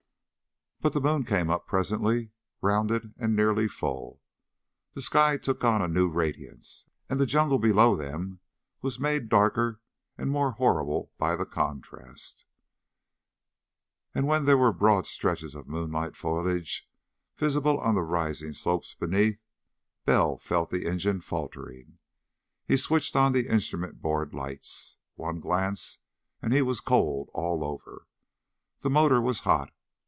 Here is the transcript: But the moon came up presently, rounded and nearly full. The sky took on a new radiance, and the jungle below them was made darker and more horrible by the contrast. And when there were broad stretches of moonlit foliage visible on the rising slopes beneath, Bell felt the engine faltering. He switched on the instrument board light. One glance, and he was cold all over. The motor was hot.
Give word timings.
But 0.83 0.93
the 0.93 0.99
moon 0.99 1.25
came 1.25 1.51
up 1.51 1.67
presently, 1.67 2.31
rounded 2.59 3.13
and 3.19 3.35
nearly 3.35 3.67
full. 3.67 4.19
The 4.95 5.03
sky 5.03 5.37
took 5.37 5.63
on 5.63 5.79
a 5.79 5.87
new 5.87 6.09
radiance, 6.09 6.85
and 7.07 7.19
the 7.19 7.27
jungle 7.27 7.59
below 7.59 7.95
them 7.95 8.39
was 8.81 8.99
made 8.99 9.29
darker 9.29 9.79
and 10.17 10.31
more 10.31 10.53
horrible 10.53 11.11
by 11.19 11.35
the 11.35 11.45
contrast. 11.45 12.45
And 14.15 14.25
when 14.25 14.45
there 14.45 14.57
were 14.57 14.73
broad 14.73 15.05
stretches 15.05 15.53
of 15.53 15.67
moonlit 15.67 16.15
foliage 16.15 16.89
visible 17.37 17.79
on 17.79 17.93
the 17.93 18.01
rising 18.01 18.53
slopes 18.53 18.95
beneath, 18.95 19.39
Bell 20.05 20.39
felt 20.39 20.71
the 20.71 20.87
engine 20.87 21.21
faltering. 21.21 21.99
He 22.67 22.75
switched 22.75 23.15
on 23.15 23.33
the 23.33 23.47
instrument 23.49 24.01
board 24.01 24.33
light. 24.33 24.67
One 25.13 25.39
glance, 25.41 25.99
and 26.41 26.51
he 26.51 26.63
was 26.63 26.81
cold 26.81 27.29
all 27.35 27.63
over. 27.63 28.07
The 28.79 28.89
motor 28.89 29.21
was 29.21 29.41
hot. 29.41 29.69